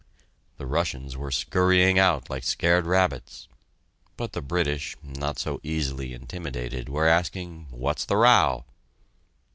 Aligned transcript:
The 0.57 0.65
Russians 0.65 1.15
were 1.15 1.29
scurrying 1.29 1.99
out 1.99 2.27
like 2.27 2.43
scared 2.43 2.87
rabbits, 2.87 3.47
but 4.17 4.33
the 4.33 4.41
British, 4.41 4.95
not 5.03 5.37
so 5.37 5.59
easily 5.61 6.11
intimidated, 6.11 6.89
were 6.89 7.05
asking, 7.07 7.67
"What's 7.69 8.05
the 8.05 8.17
row?" 8.17 8.65